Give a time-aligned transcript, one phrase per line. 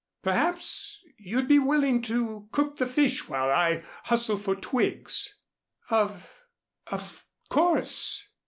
[0.23, 5.35] Perhaps, you'd be willing to cook the fish while I hustle for twigs."
[5.91, 6.27] "Of
[6.87, 8.27] of course."